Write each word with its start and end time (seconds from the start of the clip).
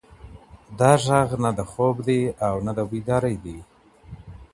دا 0.79 0.91
غږ 1.05 1.29
نه 1.43 1.51
د 1.57 1.59
خوب 1.71 1.95
دی 2.07 2.21
او 2.47 2.55
نه 2.65 2.71
د 2.77 2.79
بیدارۍ 2.91 3.35
دی. 3.43 3.57